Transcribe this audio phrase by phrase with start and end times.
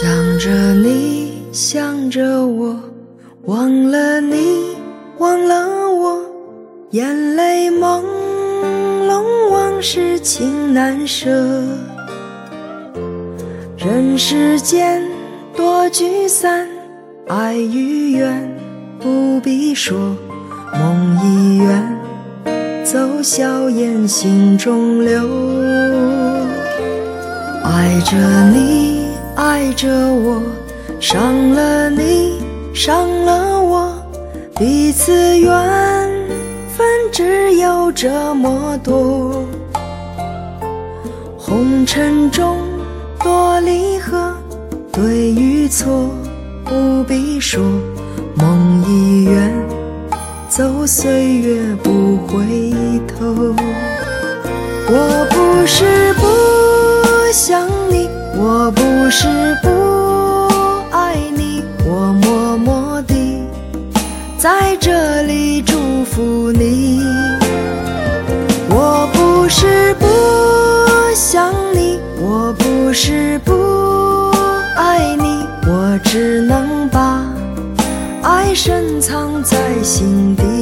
[0.00, 2.78] 想着你，想着我，
[3.48, 4.76] 忘了你，
[5.16, 6.20] 忘了我，
[6.90, 8.02] 眼泪朦
[9.06, 11.30] 胧，往事情难舍。
[13.78, 15.02] 人世间
[15.56, 16.68] 多聚散，
[17.28, 18.54] 爱与怨
[19.00, 20.14] 不必说，
[20.74, 25.26] 梦已远，走硝烟心中留，
[27.64, 28.14] 爱着
[28.52, 29.08] 你。
[29.36, 30.42] 爱着我，
[31.00, 32.42] 伤了你，
[32.78, 33.92] 伤了我，
[34.56, 35.50] 彼此缘
[36.76, 39.44] 分只有这么多。
[41.36, 42.56] 红尘中
[43.18, 44.32] 多离合，
[44.92, 46.08] 对与错
[46.64, 47.60] 不必说，
[48.36, 49.52] 梦已远，
[50.48, 52.46] 走岁月不回
[53.08, 53.26] 头。
[54.86, 58.08] 我不是不想你。
[58.40, 59.26] 我不是
[59.64, 59.68] 不
[64.48, 67.02] 在这里祝福你。
[68.70, 70.06] 我不是不
[71.14, 73.52] 想你，我不是不
[74.74, 77.22] 爱你，我只能把
[78.22, 80.57] 爱深藏在心底。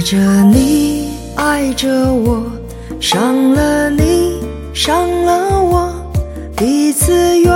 [0.00, 2.42] 爱着你，爱着我，
[2.98, 4.40] 伤了你，
[4.72, 5.92] 伤了我，
[6.56, 7.52] 彼此缘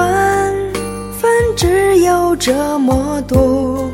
[1.19, 3.89] 分只有这么多。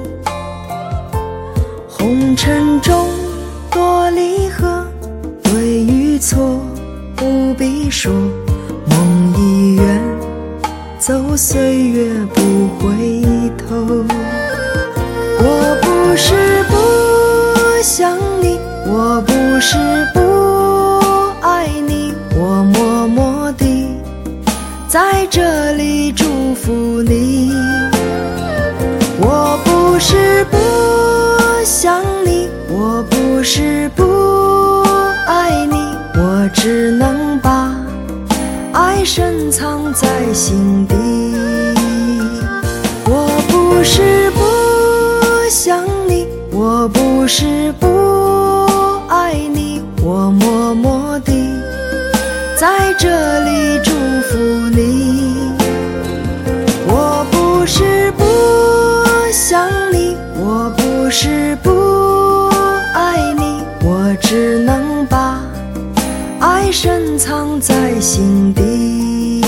[1.89, 3.07] 红尘中
[3.71, 4.85] 多离合，
[5.45, 6.59] 对与错
[7.15, 8.13] 不必说，
[8.87, 10.03] 梦已远，
[10.99, 13.23] 走岁月不回
[13.57, 14.05] 头。
[15.39, 18.30] 我不是不想。
[18.87, 19.77] 我不是
[20.15, 20.21] 不
[21.41, 23.87] 爱你，我默默地
[24.89, 27.53] 在这里祝福你。
[29.21, 30.57] 我不是不
[31.65, 34.83] 想你，我不是不
[35.27, 35.77] 爱你，
[36.17, 37.75] 我只能把
[38.73, 40.97] 爱深藏在心底。
[43.07, 44.41] 我不是不
[45.51, 48.00] 想你，我不是不。
[53.03, 53.93] 这里祝
[54.29, 54.37] 福
[54.77, 55.55] 你。
[56.87, 58.23] 我不是不
[59.33, 62.51] 想你，我不是不
[62.93, 65.41] 爱你，我只能把
[66.41, 69.43] 爱深藏在心底。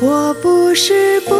[0.00, 1.34] 我不是不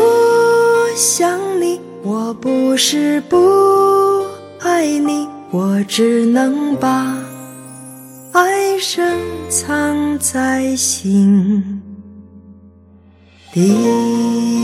[0.95, 4.23] 想你，我不是不
[4.61, 5.27] 爱你。
[5.51, 7.17] 我只能把
[8.87, 9.19] 深
[9.49, 11.81] 藏在心
[13.51, 14.64] 底。